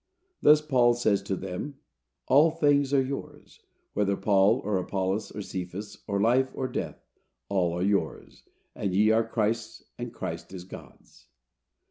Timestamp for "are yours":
2.91-3.59, 7.77-8.43